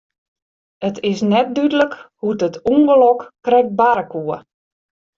[0.89, 4.37] It is net dúdlik hoe't it ûngelok krekt barre koe.